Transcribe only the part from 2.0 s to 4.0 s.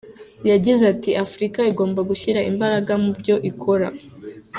gushyira imbaraga mubyo ikora”.